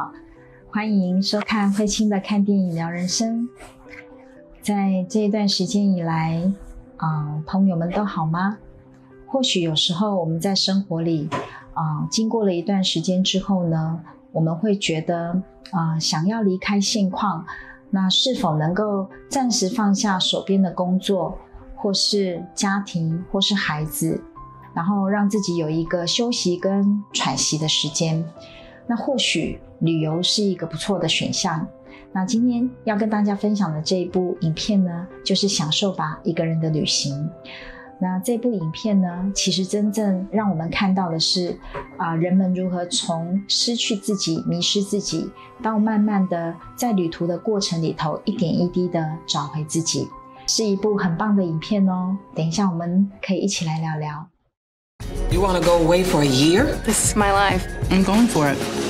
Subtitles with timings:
[0.00, 0.10] 好，
[0.72, 3.46] 欢迎收看慧清的看电影聊人生。
[4.62, 6.50] 在这一段时间以来，
[6.96, 8.56] 啊，朋友们都好吗？
[9.26, 11.28] 或许有时候我们在生活里，
[11.74, 14.00] 啊，经过了一段时间之后呢，
[14.32, 17.44] 我们会觉得，啊，想要离开现况，
[17.90, 21.36] 那是否能够暂时放下手边的工作，
[21.76, 24.24] 或是家庭，或是孩子？
[24.72, 28.24] 然后让自己有一个休息跟喘息的时间，
[28.90, 31.64] 那或许旅游是一个不错的选项。
[32.12, 37.30] 那今天要跟大家分享的这一部影片呢，就是享受吧一个人的旅行。
[38.00, 41.56] 那这部影片呢，其实真正让我们看到的是
[41.98, 45.30] 啊，人们如何从失去自己、迷失自己，
[45.62, 50.08] 到慢慢的在旅途的过程里头，一点一滴的找回自己，
[50.48, 52.18] 是一部很棒的影片哦。
[52.34, 54.26] 等一下我们可以一起来聊聊。
[55.30, 56.64] You want to go away for a year?
[56.84, 57.64] This is my life.
[57.88, 58.89] I'm going for it.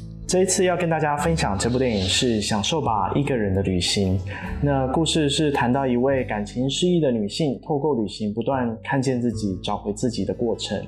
[0.31, 4.17] 这一次要跟大家分享这部电影是《享受吧一个人的旅行》。
[4.61, 10.81] 那故事是谈到一位感情失意的女性，透过旅行不断看见自己、找回自己的过程。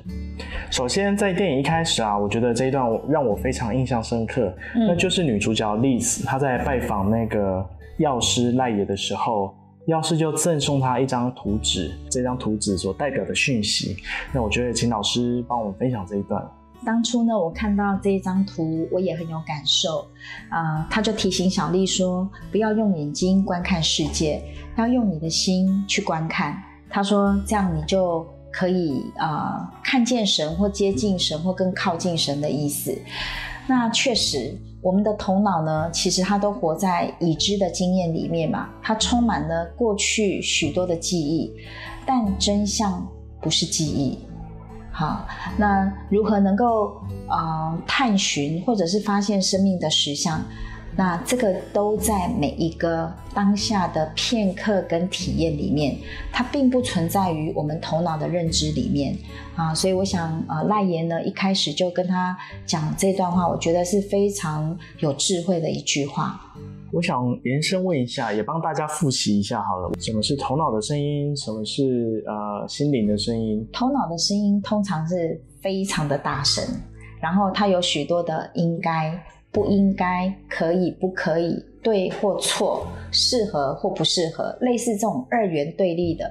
[0.70, 7.62] 首先，在电影一开始啊，我觉得这一段让我非常印象深刻，那就是女主角丽丝她在拜访那个
[7.98, 9.54] 药师赖野的时候。
[9.88, 13.94] 药师就赠送他一张图纸，这张图纸所代表的讯息。
[14.32, 16.42] 那我觉得，请老师帮我们分享这一段。
[16.84, 20.06] 当初呢，我看到这一张图，我也很有感受。
[20.50, 24.42] 啊、他就提醒小丽说，不要用眼睛观看世界，
[24.76, 26.62] 要用你的心去观看。
[26.90, 32.96] 他说，这样你就可以啊、看见神，或接近神，或更靠近神的意思。
[33.66, 41.50] 那确实，我们的头脑呢，其实它都活在已知的经验里面嘛，它充满了过去许多的记忆，
[42.04, 43.04] 但真相
[43.40, 44.18] 不是记忆。
[44.96, 45.26] 好，
[45.58, 50.40] 那如何能够呃探寻或者是发现生命的实相？
[50.96, 55.96] 那这个都在每一个当下的片刻跟体验里面，
[56.32, 59.18] 它并不存在于我们头脑的认知里面
[59.56, 59.74] 啊。
[59.74, 66.40] 所以我想，呃，赖爷呢一开始就跟他讲这段话，我觉得是非常有智慧的一句话。
[66.94, 73.66] 我想延伸问一下，也帮大家复习一下好了，什么是头脑的声音，什么是呃心灵的声音？
[73.72, 76.62] 头脑的声音通常是非常的大声，
[77.20, 86.30] 然后它有许多的应该、不应该、可以不可以、对或错、适合或不适合，类似这种二元对立的，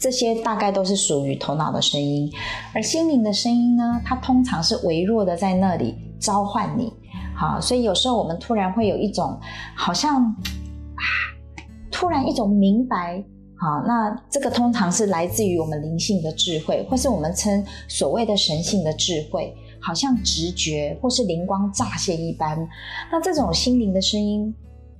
[0.00, 2.30] 这些大概都是属于头脑的声音。
[2.72, 6.92] 而心灵的声音呢，它通常是微弱的在那里召唤你。
[7.38, 9.38] 好，所以有时候我们突然会有一种
[9.76, 11.04] 好像啊，
[11.88, 13.24] 突然一种明白。
[13.60, 22.58] 好，那这个通常是来自于我们灵性的智慧，或是我们称所谓的神性的智慧，好像直觉或是灵光乍现一般。
[23.10, 24.52] 那这种心灵的声音，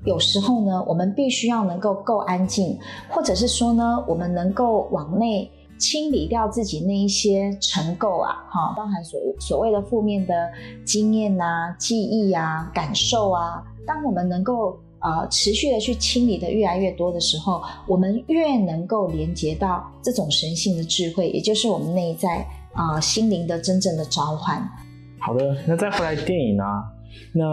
[0.04, 2.78] 有时候呢，我们必须要能够够安静，
[3.08, 5.50] 或者是说呢，我们能够往内。
[5.78, 10.50] 清理掉自己那一些尘垢啊，哈，包含所所谓的负面的
[10.84, 13.62] 经验啊、记忆啊、感受啊。
[13.86, 24.62] 当我们能够呃持续的去清理的越来越多的时候，我们越能够连接到这种神性的智慧，也就是我们内在啊、心灵的真正的召唤。
[25.18, 26.84] 好的，那再回来电影啊，
[27.32, 27.44] 那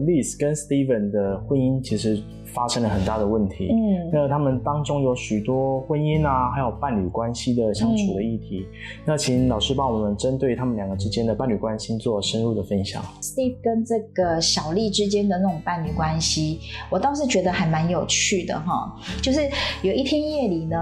[0.00, 2.22] Liz 跟 Steven 的婚姻其实
[2.54, 3.68] 发生了很大的问题。
[3.72, 8.66] 嗯那他们当中有许多婚姻啊，还有伴侣关系的相处的议题。
[9.04, 13.02] 那请老师帮我们针对他们两个之间的伴侣关系做深入的分享。
[13.20, 16.60] Steve 跟这个小丽之间的那种伴侣关系，
[16.90, 18.94] 我倒是觉得还蛮有趣的哈。
[19.20, 19.40] 就是
[19.82, 20.76] 有一天夜里呢，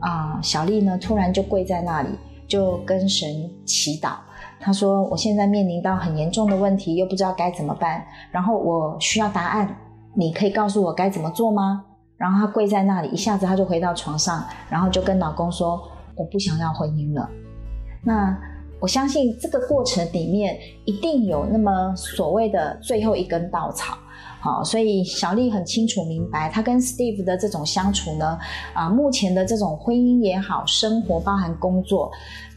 [0.00, 2.08] 啊、小丽呢突然就跪在那里，
[2.46, 4.16] 就跟神祈祷。
[4.64, 9.76] 他说：“我现在面临到很严重的问题，又不知道该怎么办，然后我需要答案，
[10.14, 11.84] 你可以告诉我该怎么做吗？”
[12.16, 15.78] 然后她跪在那里，一下子她就回到床上，然后就跟老公说
[16.16, 17.28] ：“我不想要婚姻了。”
[18.02, 18.34] 那
[18.80, 23.98] 我相信这个过程里面一定有那么所谓的最后一根稻草。
[24.40, 28.38] 好，所以小丽很清楚明白，她跟 Steve 的这种相处呢，
[28.72, 32.10] 啊，目前的这种婚姻也好，生活包含工作，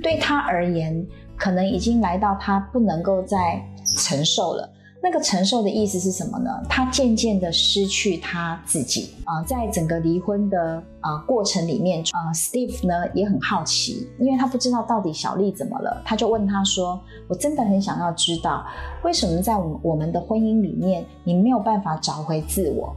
[0.03, 1.05] 对她而言，
[1.37, 3.61] 可能已经来到他不能够再
[3.97, 4.73] 承受了。
[4.99, 6.49] 那个承受的意思是什么呢？
[6.67, 16.99] 他渐渐的失去他自己啊、在整个离婚的呃过程里面，呃，Steve 呢也很好奇，因为他不知道到底小丽怎么了，他就问他说
[17.29, 18.65] ：“我真的很想要知道，
[19.03, 22.93] 为什么在我我们的婚姻里面，你没有办法找回自我？”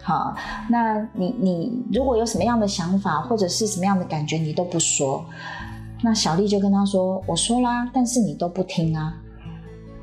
[0.00, 0.32] 好，
[0.70, 5.24] 那你你如果有什么样的想法或者是什么样的感觉，你都不说。
[6.02, 9.14] 那小丽就跟他说：“我说啦，但是你都不听啊。”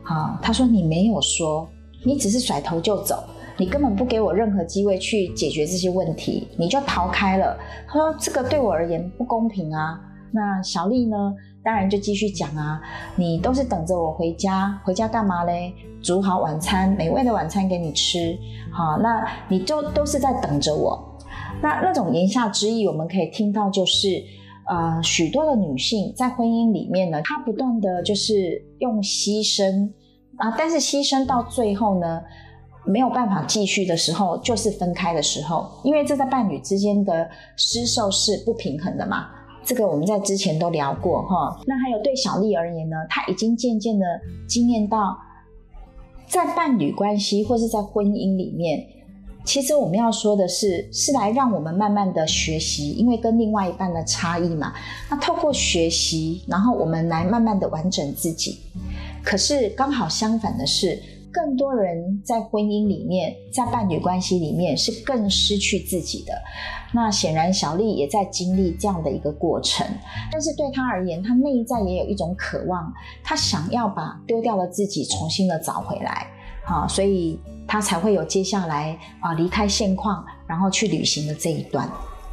[0.03, 1.65] 好，他说你没有说，
[2.03, 3.23] 你只是甩头就走，
[3.57, 7.57] 你根本不给我任何机会去解决这些问题，你就逃开了。
[7.87, 10.01] 他说这个对我而言不公平啊。
[10.31, 11.15] 那小丽呢，
[11.63, 12.81] 当然就继续讲啊，
[13.15, 15.73] 你都是等着我回家，回家干嘛嘞？
[16.01, 18.37] 煮好晚餐，美味的晚餐给你吃。
[18.73, 21.17] 好，那你就都是在等着我。
[21.61, 24.21] 那那种言下之意，我们可以听到就是。
[24.65, 29.89] 呃，许多的女性在婚姻里面呢，她不断的就是用牺牲
[30.37, 32.21] 啊，但是牺牲到最后呢，
[32.85, 39.27] 没有办法继续的时候，就是分开的时候，因为这在伴侣之间的施受是不平衡的嘛。
[39.65, 41.59] 这个我们在之前都聊过哈。
[41.65, 44.05] 那还有对小丽而言呢，她已经渐渐的
[44.47, 45.17] 经验到，
[46.27, 48.85] 在伴侣关系或是在婚姻里面。
[49.45, 54.73] 其实我们要说的是，是来让我们慢慢的学习，因为跟另外一半的差异嘛。
[55.09, 58.59] 那透过学习，然后我们来慢慢的完整自己。
[59.23, 61.01] 可是刚好相反的是，
[61.31, 66.33] 更多人在婚姻里面，在伴侣关系里面是更失去自己的。
[66.93, 69.85] 那显然小丽也在经历这样的一个过程，
[70.31, 72.93] 但是对她而言，她内在也有一种渴望，
[73.23, 76.27] 她想要把丢掉的自己重新的找回来。
[76.65, 77.39] 好，所以
[77.73, 81.89] 他才会有接下来啊离开现况，然后去旅行的这一段。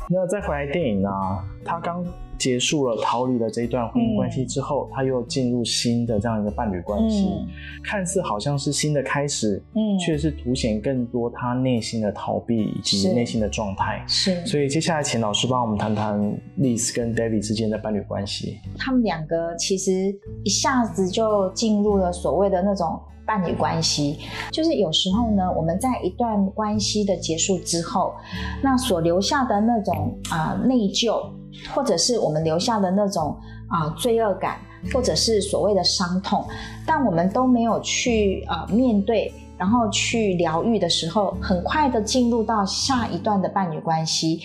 [0.07, 2.05] 那再回来电影啊，他刚
[2.37, 7.49] 结束了逃离了这一段婚姻关系之后，他又进入新的这样一个伴侣关系，嗯
[7.83, 14.05] 看似好像是新的开始，嗯却是凸显更多他内心的逃避以及是内心的状态。
[14.07, 16.21] 是，所以接下来请老师帮我们谈谈
[16.59, 18.59] Liz 跟 David 之间的伴侣关系。
[18.77, 20.15] 他们两个其实
[20.45, 24.19] 一下子就进入了所谓的那种伴侣关系，
[24.51, 28.13] 就是有时候呢，我们在一段关系的结束之后，
[28.61, 31.31] 那所留下的那种啊、内疚，
[31.73, 33.37] 或者是我们留下的那种
[33.69, 34.59] 啊、罪恶感，
[34.93, 36.45] 或者是所谓的伤痛，
[36.85, 39.33] 但我们都没有去啊、面对。
[39.57, 44.41] 然后去疗愈的时候，很快的进入到下一段的伴侣关系。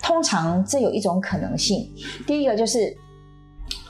[0.00, 1.90] 通常这有一种可能性，
[2.24, 2.96] 第一个就是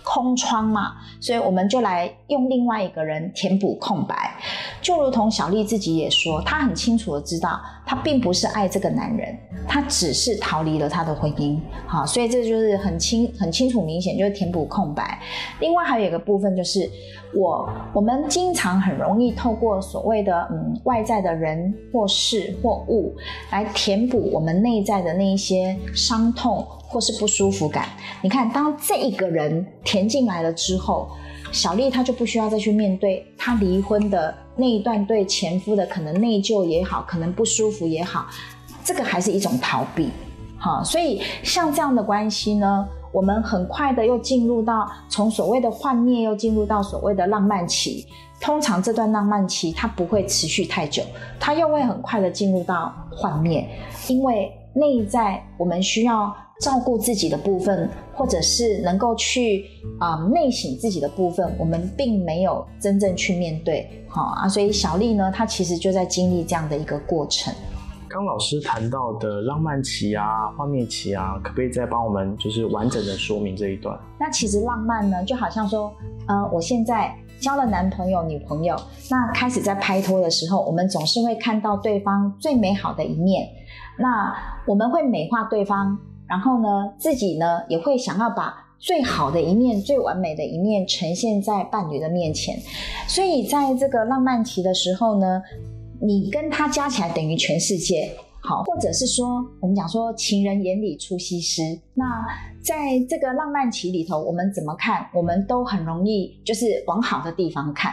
[0.03, 4.35] 空窗嘛，所以我们就来用另外一个人填补空白。
[4.81, 9.37] 就如同小丽自己也说，她很清楚的知道，她并不是爱这个男人，
[9.69, 11.59] 她只是逃离了他的婚姻。
[11.87, 15.21] 好，所以这就是很清、很清楚、明显，就是填补空白。
[15.61, 16.89] 另外还有一个部分就是，
[17.35, 23.15] 我我们经常很容易透过所谓的嗯外在的人或事或物
[23.51, 27.87] 来填补我们内在的那一些伤痛或是不舒服感。
[28.23, 31.09] 你看，当这一个人填进来了之后，
[31.53, 38.27] 小丽她就不需要再去面对她离婚的那一段对前夫的可能内疚也好，可能不舒服也好，
[38.85, 40.11] 这个还是一种逃避。
[40.59, 48.07] 好，所以像这样的关系呢，我们很快的又进入到从所谓的幻灭，又进入到所谓的浪漫期。
[48.43, 51.03] 通常这段浪漫期它不会持续太久，
[51.39, 53.67] 它又会很快的进入到幻灭，
[54.09, 59.65] 因为内在我们需要照顾自己的部分，或者是能够去
[59.99, 63.89] 啊、呃内省自己的部分，我们并没有真正去面对。
[64.09, 67.53] 好啊，所以小丽呢，她其实就在经历这样的一个过程。
[68.09, 73.99] 刚老师谈到的浪漫期啊、幻灭期啊，可不可以再帮我们就是完整的说明这一段？
[74.19, 75.93] 那其实浪漫呢，就好像说，
[76.27, 78.77] 呃，我现在交了男朋友、女朋友，
[79.09, 83.49] 那开始在拍拖的时候，我们总是会看到对方最美好的一面，
[83.97, 84.35] 那
[84.67, 85.97] 我们会美化对方，
[86.31, 92.57] 然后呢，自己呢也会想要把最好的一面、最完美的一面呈现在伴侣的面前，
[93.09, 95.43] 所以在这个浪漫期的时候呢，
[96.01, 98.11] 你跟他加起来等于全世界。
[98.43, 101.79] 好，或者是说，我们讲说情人眼里出西施。
[101.93, 102.25] 那
[102.63, 105.07] 在这个浪漫期里头，我们怎么看？
[105.13, 107.93] 我们都很容易就是往好的地方看。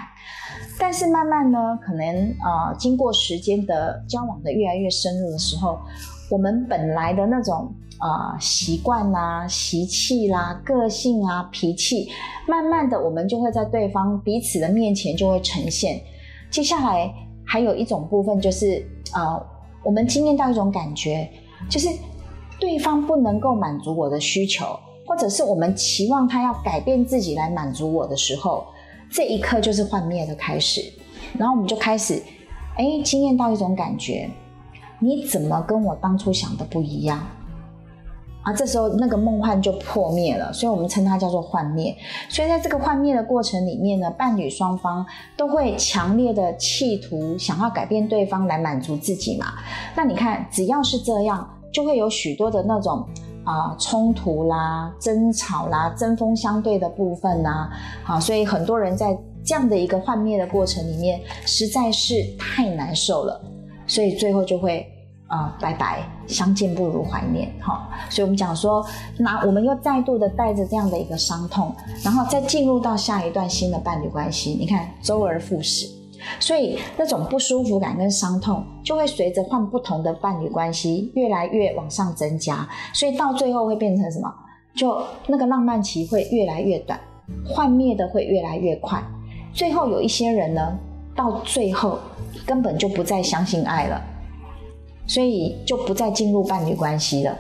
[0.79, 5.77] 但是慢慢呢，可能呃，经过时间的交往的越来越深入的时候，
[6.32, 12.09] 我们本来的那种呃习惯啦、习气啦、个性啊、脾气，
[12.47, 16.01] 慢慢的我们就会在对方彼此的面前就会呈现。
[16.49, 17.13] 接下来
[17.45, 19.57] 还有一种部分就是呃。
[19.83, 21.29] 我们经验到一种感觉，
[21.69, 21.87] 就是
[22.59, 24.65] 对方不能够满足我的需求，
[25.05, 28.65] 或者是我们期望他要改变自己来满足我的时候，
[29.09, 30.81] 这一刻就是幻灭的开始。
[31.37, 32.21] 然后我们就开始，
[32.75, 34.29] 哎，经验到一种感觉，
[34.99, 37.25] 你怎么跟我当初想的不一样？
[38.47, 41.93] 啊，这时候那个梦幻就破灭了，所以我们称它叫做幻灭。
[42.29, 49.47] 所以在这个幻灭的过程里面呢，伴侣双方都会强烈的企图想要改变对方来满足自己嘛。
[49.97, 53.05] 那你看，只要是这样，就会有许多的那种
[53.43, 57.69] 啊冲突啦、争吵啦、针锋相对的部分呐。
[58.05, 59.07] 啊，所以很多人在
[59.43, 63.41] 这样的一个幻灭的过程里面，实在是太难受了，
[63.85, 64.89] 所以最后就会。
[65.27, 68.86] 啊、拜拜，相见不如怀念，哈、所以我们讲说，
[69.17, 75.86] 那我们又再度的带着这样的一个伤痛，然后再进入到下一段新的伴侣关系，你看周而复始，
[76.39, 84.34] 所以那种不舒服感跟伤痛就会随着换不同的伴侣关系越来越往上增加，所以到最后会变成什么？
[84.75, 86.98] 就那个浪漫期会越来越短，
[87.46, 89.03] 幻灭的会越来越快，
[89.51, 90.79] 最后有一些人呢，
[91.13, 92.00] 到最后
[92.46, 94.01] 根本就不再相信爱了。
[95.07, 97.35] 所以就不再进入伴侣关系了。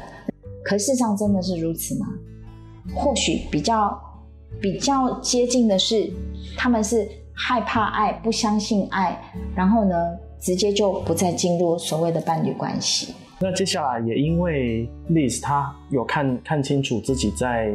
[0.63, 2.07] 可事实上真的是如此吗？
[2.95, 3.99] 或许比较
[4.61, 6.11] 比较接近的是，
[6.57, 9.21] 他们是害怕爱，不相信爱，
[9.55, 9.95] 然后呢，
[10.39, 13.13] 直接就不再进入所谓的伴侣关系。
[13.39, 17.71] 那接下来也因为 Liz 她有看看清楚自己在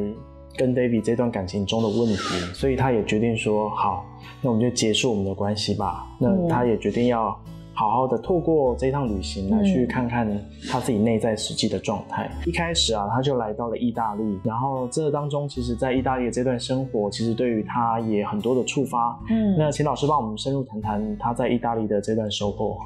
[0.56, 2.18] 跟 David 这段感情中的问题，
[2.52, 4.04] 所以她也决定说好，
[4.40, 6.06] 那我们就结束我们的关系吧。
[6.18, 7.38] 那嗯她也决定要
[7.74, 10.28] 好好的透过这趟旅行来去看看
[10.70, 12.30] 他自己内在实际的状态。
[12.46, 19.18] 一开始啊，他就来到了意大利，然后这当中其实在意大利的这段生活，其实对于他也很多的触发。
[19.30, 22.78] 嗯那请老师帮我们深入谈谈他在意大利的这段收获。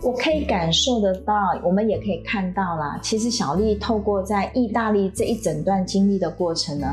[0.00, 2.96] 我可以感受得到，我们也可以看到啦。
[3.02, 6.86] 其实小丽透过在意大利这一整段经历的过程呢，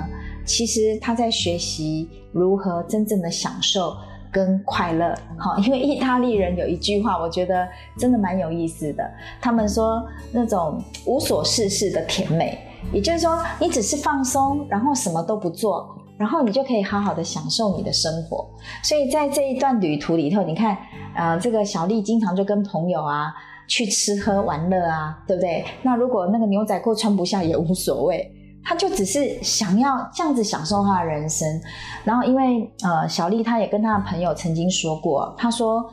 [0.43, 3.95] 其实她在学习如何真正的享受
[4.35, 5.17] 跟快乐。
[5.39, 7.65] 好，因为意大利人有一句话，我觉得
[7.97, 9.09] 真的蛮有意思的。
[9.39, 12.59] 他们说那种无所事事的甜美，
[12.91, 15.95] 也就是说，你只是放松，然后什么都不做。
[16.17, 18.47] 然后你就可以好好的享受你的生活，
[18.81, 20.77] 所以在这一段旅途里头，你看，
[21.13, 23.33] 呃，这个小丽经常就跟朋友啊
[23.67, 25.65] 去吃喝玩乐啊，对不对？
[25.83, 28.31] 那如果那个牛仔裤穿不下也无所谓，
[28.65, 31.47] 他就只是想要这样子享受他的人生。
[32.03, 35.89] 然后因为呃，小丽她也跟她的朋友曾经说过，她说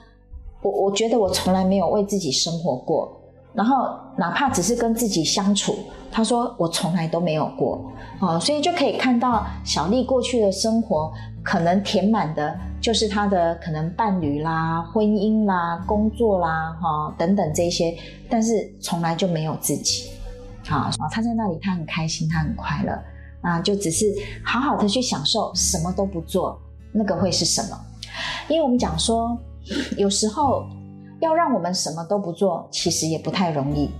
[0.62, 3.14] 我我觉得我从来没有为自己生活过，
[3.52, 5.76] 然后哪怕只是跟自己相处，
[6.10, 7.80] 她说我从来都没有过。
[8.20, 11.12] 哦，所以就可以看到小丽过去的生活，
[11.42, 17.96] 可能填满的就是她的可能伴侣啦、婚姻啦、工作啦，哈、等等这些，
[18.30, 20.08] 但是从来就没有自己。
[20.68, 23.02] 啊，他在那里，他很开心，他很快乐，
[23.40, 24.06] 啊，就只是
[24.44, 26.58] 好好的去享受，什么都不做，
[26.92, 27.78] 那个会是什么？
[28.48, 29.36] 因为我们讲说，
[29.96, 30.66] 有时候
[31.20, 33.90] 要让我们什么都不做，其实也不太容易。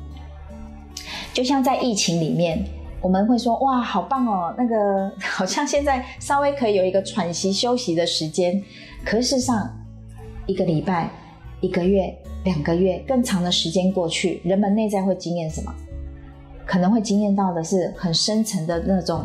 [1.32, 2.62] 就像在疫情里面，
[3.00, 8.62] 我们会说哇，好棒哦，那个好像现在稍微可以有一个喘息休息的时间。
[9.04, 9.68] 可是事上，
[10.46, 11.10] 一个礼拜、
[11.60, 12.14] 一个月、
[12.44, 15.74] 两个月更长的时间过去，人们内在会经验什么？
[16.66, 19.24] 可能会经验到的是很深层的那种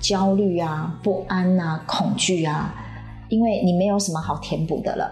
[0.00, 2.74] 焦虑啊、不安啊、恐惧啊，
[3.28, 5.10] 因为你没有什么好填补的了。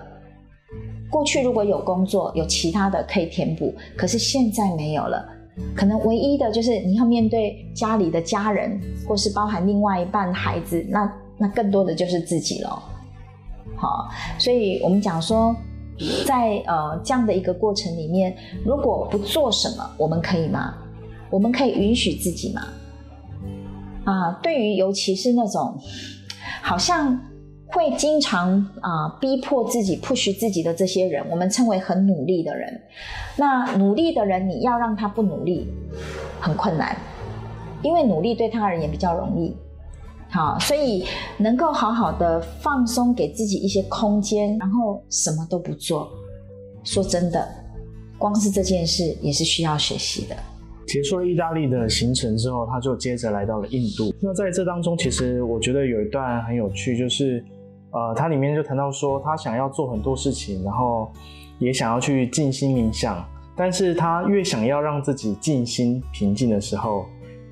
[1.10, 5.28] 过去如果有工作，有其他的可以填补，可是现在没有了。
[5.76, 12.82] 可能唯一的就是你要面对家里的家人，或是包含另外一半孩子，那那更多的就是自己了。
[13.76, 15.54] 好，所以我们讲说，
[16.26, 20.74] 在呃这样的一个过程里面，如果不做什么，我们可以吗？
[21.32, 22.62] 我们可以允许自己吗？
[24.04, 25.78] 啊，对于尤其是那种
[26.60, 27.18] 好像
[27.66, 32.80] 会经常啊逼迫自己、push 自己的这些人，我们称为很努力的人。
[33.36, 35.66] 那努力的人，你要让他不努力，
[36.38, 36.94] 很困难，
[37.82, 39.56] 因为努力对他而言比较容易。
[40.28, 41.04] 好，所以
[41.38, 46.10] 能够好好的放松，给自己一些空间，然后什么都不做。
[46.84, 47.48] 说真的，
[48.18, 50.36] 光是这件事也是需要学习的。
[50.86, 54.14] 结束了意大利的行程之后，他就接着来到了印度。
[54.20, 57.44] 那在这当中，其实我觉得有一段很有趣，就是
[57.92, 61.12] 呃，它里面就谈到说，他想要做很多事情，然后
[61.58, 63.24] 也想要去静心冥想，
[63.54, 67.04] 但是他越想要让自己静心平静的时候，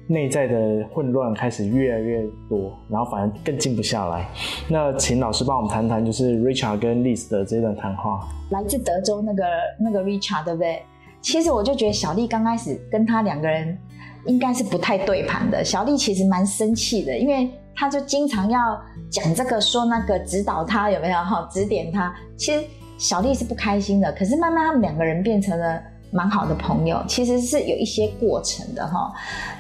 [0.07, 4.29] 内在的混乱开始越来越多，然后反而更静不下来。
[4.69, 8.21] 那请老师帮我们谈谈，就是 Richard 跟 Liz 的这段谈话。
[8.51, 9.45] 来自德州那个
[9.79, 10.83] 那个 Richard，对不对？
[11.23, 13.77] 其实我就觉得小丽刚开始跟他两个人
[14.27, 15.65] 应该是不太对盘的。
[15.65, 22.15] 小丽其实蛮生气的，因为他就经常要讲这个说那个，指导他有没有哈，指点他。
[22.37, 22.65] 其实
[22.99, 29.13] 小丽是不开心的，可是慢慢他们两个人变成了蛮好的朋友，其实是有一些过程的哈。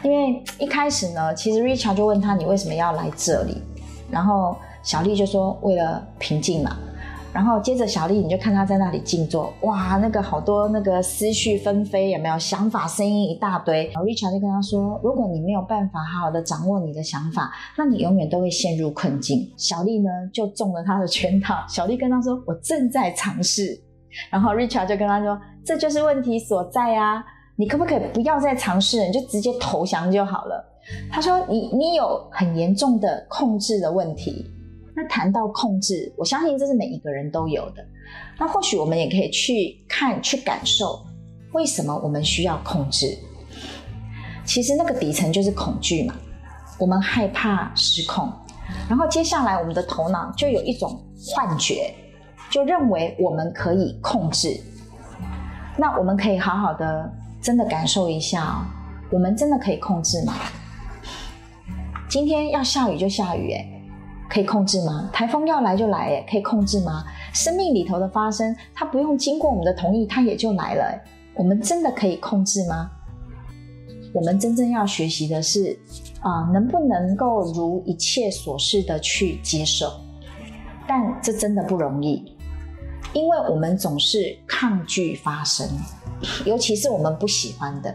[0.02, 3.62] 因为一开始呢，其实 Richard 就问他你为什么要来这里，
[4.10, 6.76] 然后小丽就说为了平静嘛。
[7.32, 13.86] 然后接着小丽你就看她在那里静坐，哇，那个好多那个思绪纷飞，有没有想法声音一大堆。
[13.94, 19.48] 然后 Richard 就跟他说，如果你没有办法好好的掌握你的想法，那你永远都会陷入困境。
[19.56, 23.80] 小丽呢就中了他的圈套，小丽跟他说，我正在尝试。
[24.28, 30.64] 然后 Richard 就跟他说，这就是问题所在啊，你可不可以不要再尝试，你就直接投降就好了。
[31.08, 34.44] 他说，你你有很严重的控制的问题。
[35.00, 37.82] 那谈到控制，我相信这是每一个人都有的。
[38.38, 41.02] 那或许我们也可以去看、去感受，
[41.52, 43.16] 为什么我们需要控制？
[44.44, 46.14] 其实那个底层就是恐惧嘛，
[46.78, 48.30] 我们害怕失控。
[48.90, 51.94] 然后接下来我们的头脑就有一种幻觉，
[52.50, 54.60] 就认为我们可以控制。
[55.78, 58.66] 那我们可以好好的真的感受一下哦，
[59.10, 60.34] 我们真的可以控制吗？
[62.06, 63.79] 今天要下雨就下雨，哎。
[64.30, 65.10] 可以控制吗？
[65.12, 67.04] 台风要来就来，哎，可以控制吗？
[67.34, 71.02] 生命里头的发生，它不用经过我们的同意，它也就来了。
[71.34, 72.88] 我们真的可以控制吗？
[74.12, 75.76] 我们真正要学习的是，
[76.20, 79.90] 啊，能不能够如一切所示的去接受？
[80.86, 82.36] 但这真的不容易，
[83.12, 85.68] 因为我们总是抗拒发生，
[86.44, 87.92] 尤其是我们不喜欢的，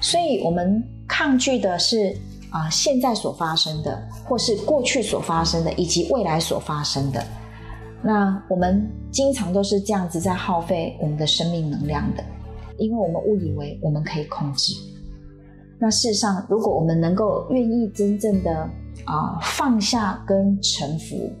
[0.00, 2.16] 所以我们抗拒的是。
[2.52, 7.24] 啊，现在所发生的，或是过去所发生的，以及未来所发生的，
[8.02, 12.22] 那我们经常都是这样子在耗费我们的生命能量的，
[12.76, 14.74] 因为我们误以为我们可以控制。
[15.78, 18.68] 那事实上，如果我们能够愿意真正的
[19.06, 21.32] 啊放下跟臣服，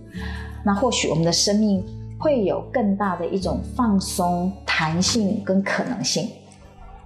[0.64, 1.84] 那或许我们的生命
[2.18, 6.26] 会有更大的一种放松、弹性跟可能性。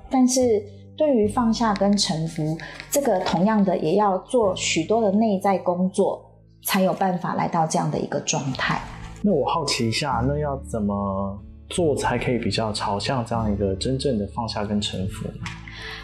[0.09, 0.65] 但是。
[0.97, 2.57] 对于放下跟臣服，
[2.91, 6.25] 这个同样的也要做许多的内在工作，
[6.65, 8.81] 才有办法来到这样的一个状态。
[9.23, 15.35] 那我好奇一下，那要怎么做才可以比较朝向这样一个真正的放下跟臣服呢？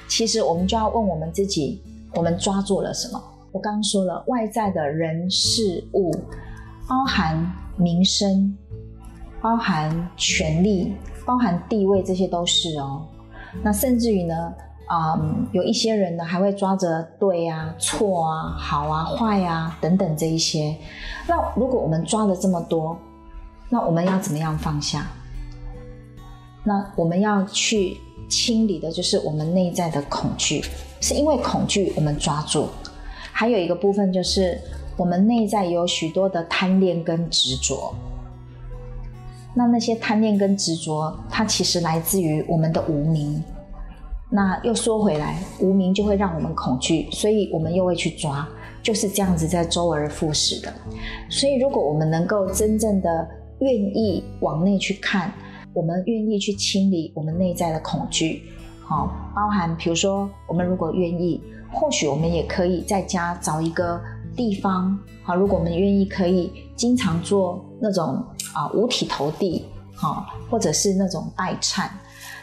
[0.08, 1.82] 其实我们就要问我们自己：
[2.14, 3.22] 我们抓住了什么？
[3.50, 6.10] 我刚刚说了，外在的人事物，
[6.86, 8.54] 包含名声，
[9.40, 13.06] 包含权力，包含地位，这些都是哦。
[13.62, 14.52] 那甚至于呢？
[14.86, 15.18] 啊，
[15.52, 20.76] 有一些人呢，还会抓着对啊、错啊、好啊、坏啊等等这一些。
[21.26, 22.96] 那如果我们抓了这么多，
[23.68, 25.06] 那我们要怎么样放下？
[26.64, 27.96] 那我们要去
[28.28, 30.62] 清理的就是我们内在的恐惧，
[31.00, 32.68] 是因为恐惧我们抓住。
[33.32, 34.60] 还有一个部分就是
[34.96, 37.94] 我们内在有许多的贪恋跟执着。
[39.54, 43.42] 那那些贪恋跟执着，它其实来自于我们的无名。
[44.34, 48.48] 那又说回来，无名就会让我们恐惧，所以我们又会去抓，
[48.82, 50.72] 就是这样子在周而复始的。
[51.28, 53.28] 所以，如果我们能够真正的
[53.60, 55.30] 愿意往内去看，
[55.74, 58.42] 我们愿意去清理我们内在的恐惧，
[58.80, 61.38] 好，包含比如说，我们如果愿意，
[61.70, 64.00] 或许我们也可以在家找一个
[64.34, 71.86] 地方，好，如果我们愿意，可以经常做那种啊五体投地，好，或者是那种代忏。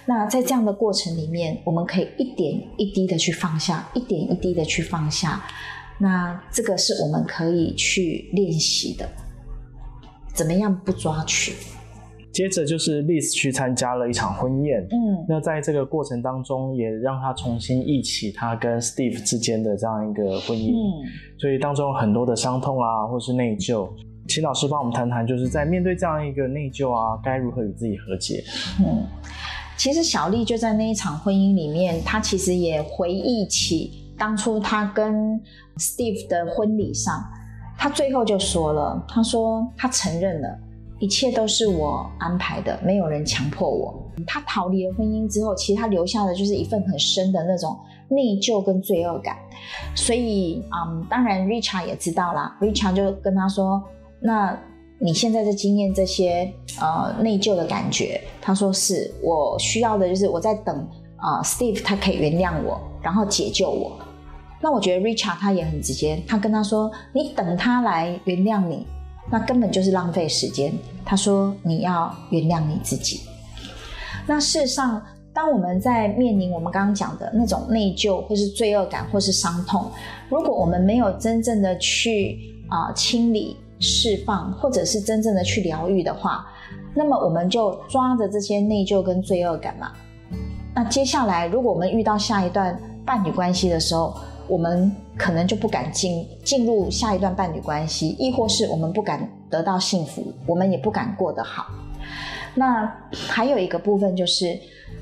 [0.10, 5.39] 那在这样的过程里面，我们可以一点一滴的去放下，一点一滴的去放下。
[6.00, 9.08] 那这个是我们可以去练习的。
[10.34, 11.54] 怎么样不抓取？
[12.32, 14.82] 接着就是 Liz 去参加了一场婚宴。
[14.82, 20.72] 嗯，那在这个过程当中，也让他重新忆起他跟 Steve 之间的这样一个婚姻。
[20.72, 21.06] 嗯，
[21.38, 23.88] 所以当中很多的伤痛啊，或是内疚，
[24.28, 28.43] 请老师帮我们谈谈，就是在面对这样一个内疚啊，该如何与自己和解？
[28.80, 29.06] 嗯。
[29.79, 35.39] 其实小丽就在那一场婚姻里面，她其实也回忆起当初她跟
[35.77, 37.23] Steve 的婚礼上，
[37.77, 40.59] 她最后就说了：“她说她承认了，
[40.99, 49.37] 一切都是我安排的，没有人强迫我。”她逃离了婚姻之后，其实她留下的就是一份很深的那种内疚跟罪恶感。
[49.95, 53.81] 所以，嗯，当然 Richard 也知道啦 Richard 就跟她说
[54.19, 54.59] ：“那。”
[55.01, 60.75] 你现在在经验这些呃内疚的感觉，他说是我需要的就是我在等
[61.15, 63.97] 啊，Steve 他可以原谅我，然后解救我。
[64.62, 68.85] 那我觉得 Richard 他也很直接，他跟他说，你等他来原谅你，
[69.31, 70.73] 那根本就是浪费时间。
[71.05, 73.21] 他说你要原谅你自己。
[74.27, 75.01] 那事实上，
[75.33, 79.89] 当我们在面临我们刚刚讲的那种内疚，或是罪恶感，或是伤痛，
[80.27, 83.55] 如果我们没有真正的去啊清理。
[83.79, 86.45] 释放，或者是真正的去疗愈的话，
[86.93, 89.91] 那么我们就抓着这些内疚跟罪恶感嘛。
[90.75, 94.13] 那接下来，如果我们遇到下一段伴侣关系的时候，
[94.47, 101.65] 我们可能就不敢进进入下一段伴侣关系，亦或是我们不敢得到幸福，我们也不敢过得好。
[102.55, 104.59] 那还有一个部分就是，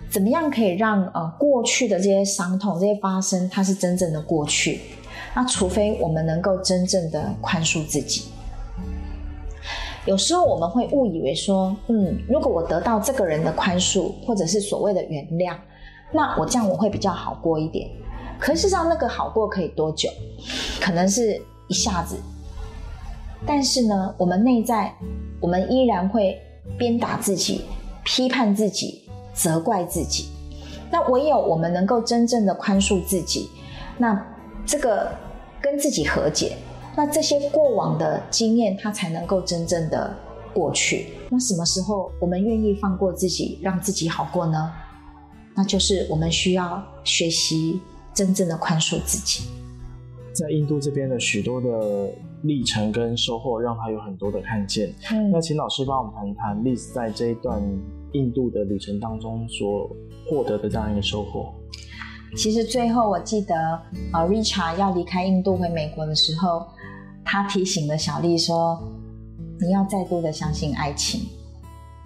[0.09, 4.81] 怎么样可以让呃过去的这些伤痛、这些发生，它是真正的过去？
[5.33, 8.25] 那除非我们能够真正的宽恕自己。
[10.07, 15.53] 有时候我们会误以为说，嗯，如果我得到这个人的宽恕，或者是所谓的原谅，
[16.13, 17.89] 那我这样我会比较好过一点。
[18.39, 20.09] 可事实上，那个好过可以多久？
[20.79, 22.15] 可能是一下子。
[23.45, 24.95] 但是呢，我们内在，
[25.41, 26.39] 我们依然会
[26.77, 27.65] 鞭打自己、
[28.05, 30.29] 批判自己、责怪自己。
[30.89, 33.49] 那唯有我们能够真正的宽恕自己，
[33.97, 34.25] 那
[34.65, 35.11] 这个
[35.61, 36.55] 跟自己和解，
[36.97, 40.17] 那这些过往的经验，它才能够真正的
[40.51, 41.09] 过去。
[41.29, 44.73] 那什么时候我们愿意放过自己，让自己好过呢？
[45.55, 47.79] 那就是我们需要学习
[48.15, 49.47] 真正的宽恕自己。
[50.33, 54.91] 在印度这边的许多的历程跟收获，让他有很多的看见。
[55.11, 57.61] 嗯那请老师帮我们谈谈 Liz 在这一段
[58.13, 59.87] 印度的旅程当中所
[60.27, 61.53] 获得的这样一个收获。
[62.35, 63.55] 其实最后我记得，
[64.13, 66.67] 呃，Richard 要离开印度回美国的时候，
[67.23, 68.79] 他提醒了小丽说
[69.59, 71.21] ：“你要再度的相信爱情，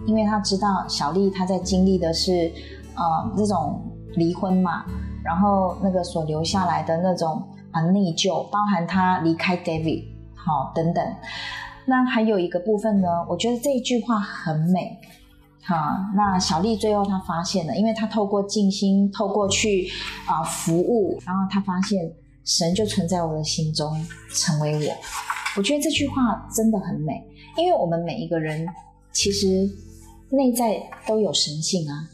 [0.06, 2.50] 因为他知道小丽她在经历的是，
[2.94, 3.82] 呃，这种
[4.14, 4.84] 离婚嘛，
[5.24, 10.04] 然后那个所留下来的那种啊内疚，包含她离开 David，
[10.34, 11.04] 好、等等。
[11.84, 14.98] 那还有一个部分呢，我觉得这一句话很美，
[15.64, 19.88] 哈，那小丽最后她发现了，因为她透过静心，透过去
[20.26, 22.12] 啊、服务，然后她发现
[22.44, 24.92] 神就存在我的心中，成为我。
[25.56, 27.24] 我觉得这句话真的很美，
[27.56, 28.66] 因为我们每一个人
[29.12, 29.70] 其实
[30.30, 32.08] 内在都有神性啊，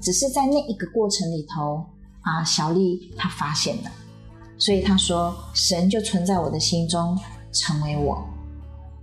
[0.00, 1.84] 只是在那一个过程里头
[2.22, 3.90] 啊，小丽她发现了，
[4.56, 7.18] 所以她说神就存在我的心中，
[7.52, 8.24] 成为我。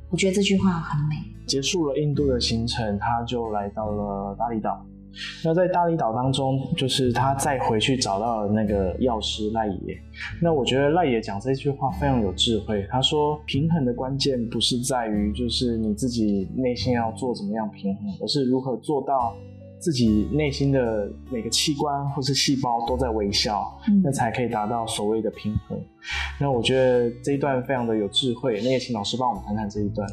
[0.10, 1.31] 我觉得这句话很美。
[1.52, 4.82] 结束了印度的行程，他就来到了巴厘岛。
[5.44, 9.98] 那在巴厘岛当中，就是他再回去找到了那个药师赖爷。
[10.42, 12.88] 那我觉得赖爷讲这句话非常有智慧。
[12.90, 19.34] 他说，平衡的关键不是在于就是你自己内心要做怎么样平衡，而是如何做到
[19.78, 25.78] 自己内心的每个器官或是细胞都在微笑， 嗯那才可以达到所谓的平衡。
[26.40, 28.62] 那我觉得这一段非常的有智慧。
[28.64, 30.08] 那也请老师帮我们谈谈这一段。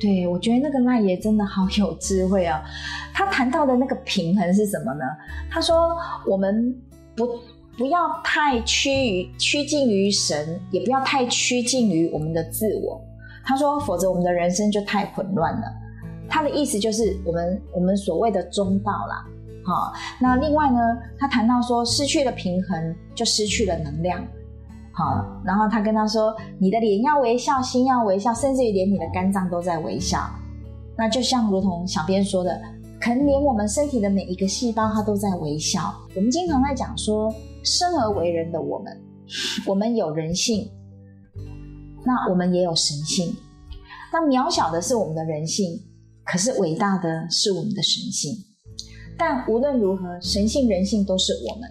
[0.00, 2.62] 对，我觉得那个赖爷真的好有智慧啊！
[3.12, 5.04] 他谈到的那个平衡是什么呢？
[5.50, 6.76] 他说我们
[7.14, 7.28] 不
[7.78, 13.00] 不要太趋于趋近于神，也不要太趋近于我们的自我。
[13.44, 15.62] 他说，否则我们的人生就太混乱了。
[16.28, 19.24] 他的意思就是我们我们所谓的中道啦。
[19.64, 20.78] 好，那另外呢，
[21.18, 24.22] 他谈到说失去了平衡，就失去了能量。
[24.96, 30.20] 好，然后他跟他说：“你的脸要微笑，心要微笑，甚至于连你的肝脏都在微笑。”
[30.96, 32.62] 那就像如同小编说的，
[33.00, 35.92] 可能连我们身体的每一个细胞它都在微笑。
[36.14, 38.96] 我们经常在讲说，生而为人的我们，
[39.66, 40.70] 我们有人性，
[42.04, 43.34] 那我们也有神性。
[44.12, 45.76] 那渺小的是我们的人性，
[46.24, 48.32] 可是伟大的是我们的神性。
[49.18, 51.68] 但无论如何，神性、人性都是我们。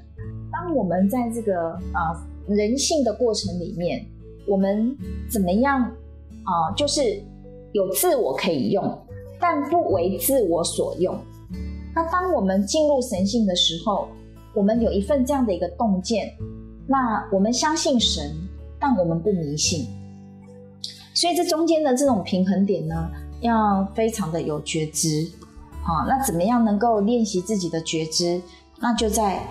[0.52, 4.06] 当我们在这个、呃、人性的过程里面，
[4.48, 4.96] 我们
[5.30, 7.24] 怎么样啊、就是
[7.72, 9.00] 有自我可以用，
[9.40, 11.18] 但不为自我所用。
[11.96, 14.08] 那当我们进入神性的时候，
[14.54, 16.34] 我们有一份这样的一个洞见，
[16.88, 18.36] 那我们相信神，
[18.80, 19.88] 但我们不迷信。
[21.14, 23.10] 所以这中间的这种平衡点呢，
[23.42, 25.26] 要非常的有觉知。
[25.82, 28.42] 好，那怎么样能够练习自己的觉知？
[28.80, 29.42] 那就在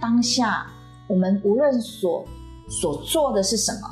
[0.00, 0.66] 当下，
[1.08, 2.24] 我们无论所
[2.68, 3.90] 所做的是什么，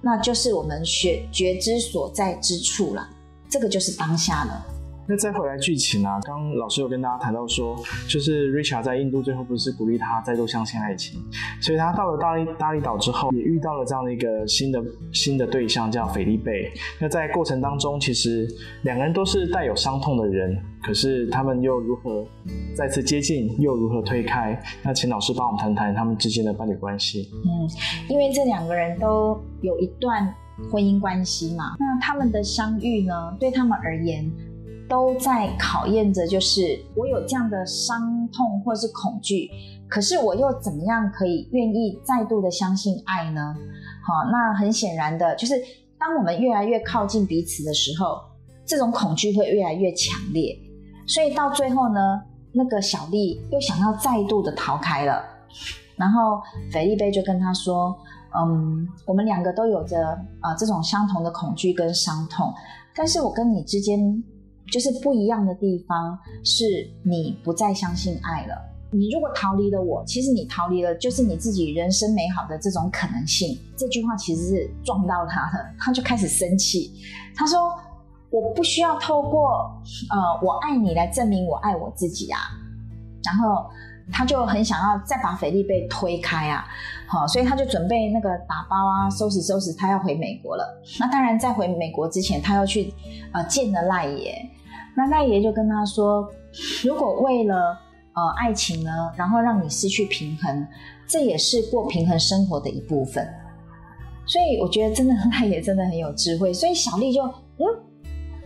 [0.00, 3.08] 那就是我们学觉知所在之处了。
[3.48, 4.77] 这个就是当下了。
[5.08, 7.74] 那再回来剧情啊，刚刚老师有跟大家谈到说，
[8.06, 11.18] 就是 Richard 在印度最后不是鼓励他再度相信爱情，
[11.62, 16.70] 所以他到了大利大利岛之后，也遇到了这样的一个新的新的对象叫菲利贝。
[17.00, 18.46] 那在过程当中，其实
[18.82, 22.26] 两个人都是带有伤痛的人，可是他们又如何
[22.76, 24.62] 再次接近，又如何推开？
[24.82, 27.30] 那请老师帮我们谈谈他们之间的伴侣关系。
[27.46, 27.66] 嗯，
[28.10, 30.34] 因为这两个人都有一段
[30.70, 34.30] 婚姻关系嘛，那他们的相遇呢，对他们而言。
[34.88, 39.50] 都在考验着，就是我有这样的伤痛或是恐惧，
[39.88, 43.54] 可是我又怎么样可以愿意再度的相信爱呢？
[44.02, 45.54] 好，那很显然的，就是
[45.98, 48.20] 当我们越来越靠近彼此的时候，
[48.64, 50.58] 这种恐惧会越来越强烈。
[51.06, 52.00] 所以到最后呢，
[52.52, 55.22] 那个小丽又想要再度的逃开了，
[55.96, 56.40] 然后
[56.72, 57.94] 菲利贝就跟他说
[58.34, 59.98] ：“嗯，我们两个都有着
[60.42, 62.52] 呃这种相同的恐惧跟伤痛，
[62.94, 64.22] 但是我跟你之间
[64.72, 66.64] 就是不一样的地方是
[67.02, 68.54] 你不再相信爱了。
[68.90, 76.92] 你如果逃离了我，其实你逃离了就是你自己人生美好的这种可能性。”这句话其实是撞到他的，他就开始生气，
[77.34, 77.72] 他说。
[78.30, 79.74] 我不需要透过
[80.10, 82.38] 呃我爱你来证明我爱我自己啊，
[83.24, 83.64] 然后
[84.12, 86.62] 他就很想要再把菲利贝推开啊，
[87.06, 90.78] 好，所以他就准备那个打包啊，收拾收拾，他要回美国了。
[91.00, 92.92] 那当然在回美国之前，他要去
[93.32, 94.46] 呃见了赖爷，
[94.98, 96.28] 那赖爷就跟他说，
[96.84, 97.78] 如果为了
[98.14, 100.66] 呃爱情呢，然后让你失去平衡，
[101.06, 103.24] 这也是过平衡生活的一部分。
[104.26, 107.64] 所以我觉得真的赖爷真的很有智慧，所以小丽就嗯。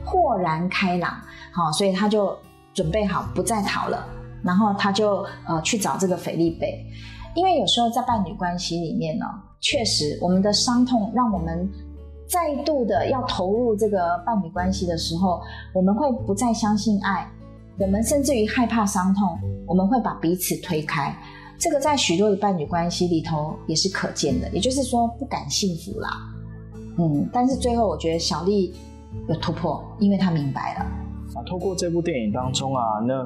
[0.05, 1.15] 豁然开朗，
[1.53, 2.37] 好，所以他就
[2.75, 4.05] 准备好不再逃了，
[4.43, 6.85] 然后他就呃去找这个菲利贝，
[7.37, 9.25] 因为有时候在伴侣关系里面呢，
[9.61, 11.71] 确实我们的伤痛让我们
[12.33, 15.43] 再度的要投入这个伴侣关系的时候，
[15.75, 17.31] 我们会不再相信爱，
[17.79, 21.15] 我们甚至于害怕伤痛，我们会把彼此推开，
[21.59, 26.09] 这个在许多的伴侣关系里头也是可见的，也就是说不敢幸福啦，
[26.97, 28.75] 嗯，但是最后我觉得小丽。
[29.29, 30.81] 有突破，因为她明白了。
[31.35, 33.23] 啊，透过这部电影当中啊，那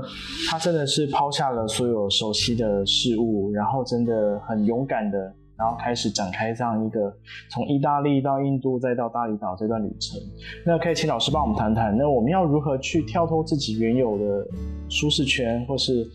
[0.51, 7.13] 他真的是抛下了所有熟悉的事物，然后真的很勇敢的，然后开始展开这样一个
[7.51, 10.21] 从意大利到印度再到大理岛这段旅程。
[10.65, 14.47] 那可以请老师帮我们谈谈，那我们要如何去跳脱自己原有的
[14.89, 16.07] 舒适圈，或是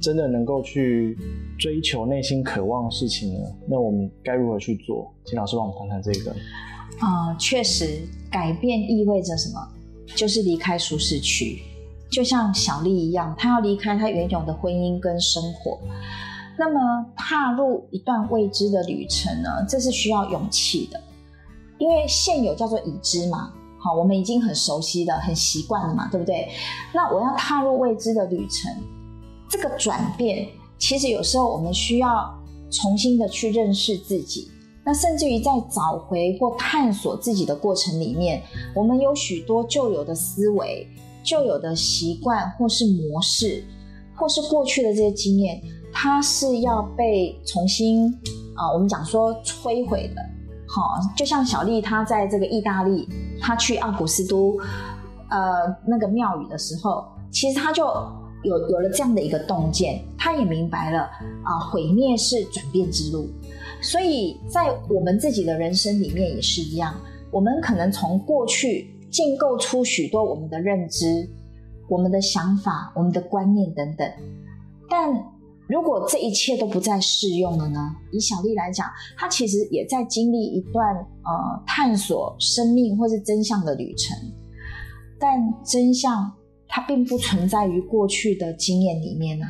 [0.00, 1.16] 真的能够去
[1.58, 3.40] 追求内心渴望的事情呢？
[3.68, 5.12] 那我们该如何去做？
[5.24, 6.30] 请老师帮我们谈谈这个。
[7.00, 9.60] 啊，确实，改变意味着什么？
[10.16, 11.58] 就是离开舒适区，
[12.10, 15.78] 就像小丽一样，她要离开她原有的婚姻跟生活。
[16.58, 19.64] 那么，踏入一段未知的旅程呢？
[19.68, 21.00] 这是需要勇气的，
[21.78, 26.48] 因为现有叫做已知嘛，好，我们已经很熟悉的、很习惯了嘛，对不对？
[26.92, 28.74] 那我要踏入未知的旅程，
[29.48, 32.36] 这个转变，其实有时候我们需要
[32.72, 34.50] 重新的去认识自己。
[34.84, 38.42] 那甚至于在找回或探索自己的过程里面，
[38.74, 40.88] 我们有许多旧有的思维、
[41.22, 43.62] 旧有的习惯，或是模式，
[44.16, 45.60] 或是过去的这些经验，
[46.00, 48.06] 它是要被重新
[48.54, 50.22] 啊，我们讲说摧毁的。
[50.68, 53.08] 好，就像小丽她在这个意大利，
[53.40, 54.56] 她去奥古斯都
[55.28, 57.84] 呃那个庙宇的时候，其实她就
[58.44, 61.00] 有有了这样的一个洞见，她也明白了
[61.42, 63.28] 啊，毁灭是转变之路。
[63.82, 66.94] 所以在我们自己的人生里面也是一样，
[67.32, 71.28] 我们可能从过去建构出许多我们的认知、
[71.88, 74.08] 我们的想法、我们的观念等等。
[74.88, 75.12] 但
[75.68, 77.94] 如果这一切都不再适用了呢？
[78.10, 84.16] 以小丽来讲，她其实也在经历一段呃探索生命或是真相的旅程。
[85.20, 86.32] 但真相
[86.66, 89.46] 它并不存在于过去的经验里面啊。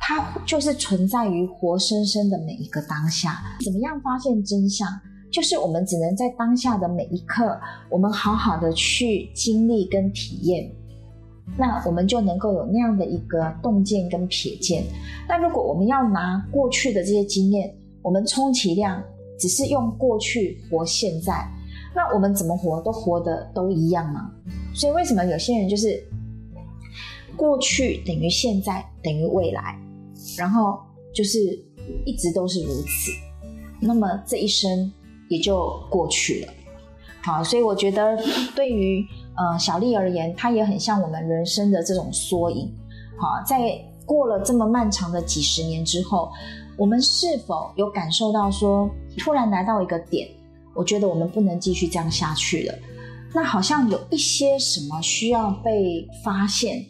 [0.00, 3.42] 它就是存在于活生生的每一个当下。
[3.64, 4.88] 怎么样发现真相？
[5.30, 7.58] 就是我们只能在当下的每一刻，
[7.90, 10.70] 我们好好的去经历跟体验，
[11.56, 14.84] 那我们就能够有那样的一个洞见跟瞥见。
[15.28, 19.02] 那如果我们要拿过去的这些经验，我们充其量
[19.38, 21.48] 只是用过去活现在，
[21.94, 24.30] 那我们怎么活都活的都一样吗？
[24.74, 26.02] 所以为什么有些人就是
[27.36, 29.78] 过去等于现在等于未来？
[30.36, 30.78] 然后
[31.14, 31.38] 就是
[32.04, 33.12] 一直都是如此，
[33.80, 34.92] 那么这一生
[35.28, 36.52] 也就过去了。
[37.22, 38.18] 好，所以我觉得
[38.54, 42.72] 对于呃小丽而言，她也很像我们人生的这种缩影。
[43.18, 46.30] 好，在过了这么漫长的几十年之后，
[46.76, 50.28] 我们是否有感受到说，突然来到一个点，
[50.74, 52.74] 我觉得我们不能继续这样下去了。
[53.32, 56.84] 那好像有一些什么需要被发现。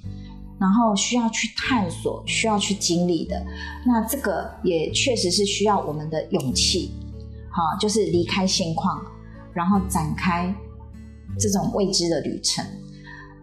[0.57, 3.45] 然后需要去探索，需要去经历的，
[3.85, 6.93] 那这个也确实是需要我们的勇气，
[7.51, 9.05] 好，就是离开现况，
[9.53, 10.55] 然后展开
[11.39, 12.65] 这种未知的旅程。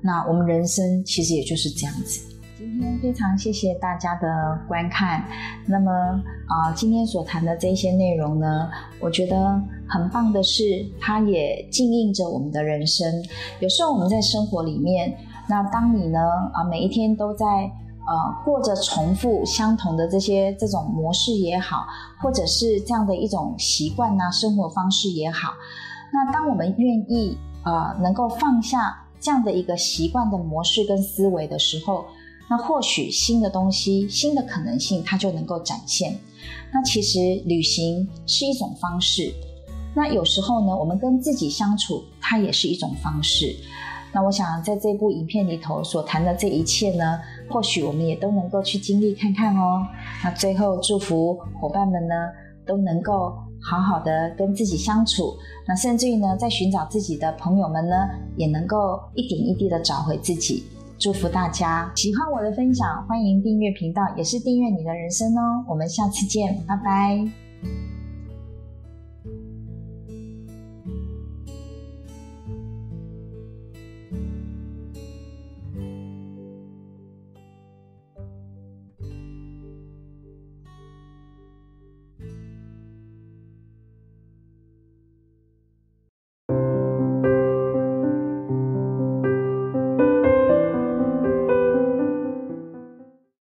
[0.01, 2.27] 那我们人生其实也就是这样子。
[2.57, 5.23] 今天非常谢谢大家的观看。
[5.65, 9.35] 那么啊，今天所谈的这些内容呢，我觉得
[9.89, 13.07] 很棒的是，它也静映着我们的人生。
[13.59, 15.17] 有时候我们在生活里面。
[15.49, 16.19] 那当你呢
[16.53, 21.85] 啊每一天都在呃过着重复相同的这些这种模式也好，
[22.21, 25.49] 或者是这样的一种习惯呐生活方式也好，
[26.13, 32.05] 那当我们愿意呃能够放下这样的一个习惯的模式跟思维的时候，
[32.49, 36.17] 那或许新的东西、新的可能性它就能够展现。
[36.73, 39.31] 那其实旅行是一种方式，
[39.93, 43.55] 那有时候呢，我们跟自己相处，它也是一种方式。
[44.13, 47.19] 那我想在这部影片里头所谈的这一切呢，
[47.49, 49.87] 或许我们也都能够去经历看看哦。
[50.23, 52.15] 那最后祝福伙伴们呢，
[52.65, 55.37] 都能够好好的跟自己相处。
[55.67, 57.95] 那甚至于呢，在寻找自己的朋友们呢，
[58.35, 60.63] 也能够一点一滴的找回自己。
[60.97, 65.65] 祝福大家喜欢我的分享，欢迎订阅频道，也是订阅你的人生哦。
[65.67, 67.90] 我们下次见，拜拜。